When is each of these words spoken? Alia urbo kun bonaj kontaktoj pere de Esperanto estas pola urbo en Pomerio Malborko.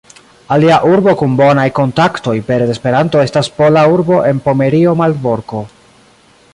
Alia 0.53 0.77
urbo 0.91 1.11
kun 1.19 1.35
bonaj 1.41 1.65
kontaktoj 1.79 2.33
pere 2.47 2.69
de 2.71 2.75
Esperanto 2.77 3.23
estas 3.27 3.51
pola 3.61 3.85
urbo 3.99 4.19
en 4.31 4.41
Pomerio 4.49 4.97
Malborko. 5.03 5.63